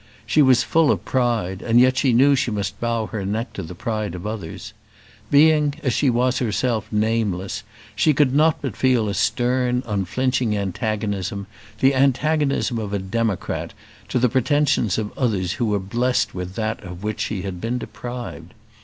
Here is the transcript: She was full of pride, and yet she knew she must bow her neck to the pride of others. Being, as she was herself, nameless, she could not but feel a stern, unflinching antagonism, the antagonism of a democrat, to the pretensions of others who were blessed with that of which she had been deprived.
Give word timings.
She 0.25 0.41
was 0.41 0.63
full 0.63 0.89
of 0.89 1.05
pride, 1.05 1.61
and 1.61 1.79
yet 1.79 1.95
she 1.95 2.11
knew 2.11 2.35
she 2.35 2.49
must 2.49 2.79
bow 2.79 3.05
her 3.05 3.23
neck 3.23 3.53
to 3.53 3.61
the 3.61 3.75
pride 3.75 4.15
of 4.15 4.25
others. 4.25 4.73
Being, 5.29 5.75
as 5.83 5.93
she 5.93 6.09
was 6.09 6.39
herself, 6.39 6.87
nameless, 6.91 7.61
she 7.95 8.11
could 8.11 8.33
not 8.33 8.63
but 8.63 8.75
feel 8.75 9.07
a 9.07 9.13
stern, 9.13 9.83
unflinching 9.85 10.57
antagonism, 10.57 11.45
the 11.81 11.93
antagonism 11.93 12.79
of 12.79 12.93
a 12.93 12.97
democrat, 12.97 13.75
to 14.09 14.17
the 14.17 14.27
pretensions 14.27 14.97
of 14.97 15.15
others 15.15 15.51
who 15.53 15.67
were 15.67 15.77
blessed 15.79 16.33
with 16.33 16.55
that 16.55 16.83
of 16.83 17.03
which 17.03 17.19
she 17.19 17.43
had 17.43 17.61
been 17.61 17.77
deprived. 17.77 18.55